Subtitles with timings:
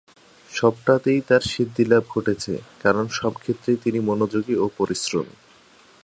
[0.49, 2.53] সবটাতেই তাঁর সিদ্ধিলাভ ঘটেছে,
[2.83, 5.35] কারণ সব ক্ষেত্রেই তিনি মনোযোগী ও পরিশ্রমী।